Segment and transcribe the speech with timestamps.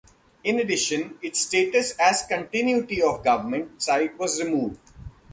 [0.43, 4.79] In addition, its status as continuity of government site was removed.